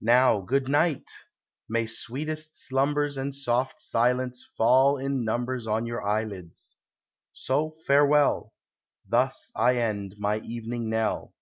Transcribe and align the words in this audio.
Now, 0.00 0.40
good 0.40 0.66
night! 0.66 1.10
may 1.68 1.84
sweetest 1.84 2.52
slumbers 2.56 3.18
And 3.18 3.34
soft 3.34 3.78
silence 3.78 4.42
fall 4.56 4.96
in 4.96 5.26
numbers 5.26 5.66
On 5.66 5.84
your 5.84 6.02
eyelids. 6.02 6.76
So 7.34 7.72
farewell: 7.86 8.54
Thus 9.06 9.52
I 9.54 9.76
end 9.76 10.14
my 10.16 10.38
evening 10.38 10.88
knell. 10.88 11.34